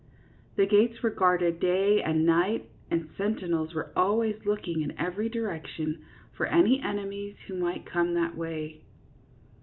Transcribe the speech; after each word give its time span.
The 0.55 0.65
gates 0.65 1.03
were 1.03 1.11
guarded 1.11 1.59
day 1.59 2.01
and 2.01 2.25
night, 2.25 2.65
and 2.89 3.11
sentinels 3.19 3.75
were 3.75 3.91
always 3.95 4.35
looking 4.47 4.81
in 4.81 4.97
every 4.97 5.29
direction 5.29 6.03
for 6.33 6.47
any 6.47 6.81
enemies 6.81 7.35
who 7.45 7.55
might 7.55 7.85
come 7.85 8.15
that 8.15 8.35
way. 8.35 8.81